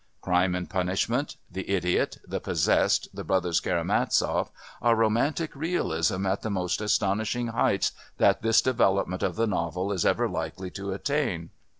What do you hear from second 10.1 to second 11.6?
likely to attain.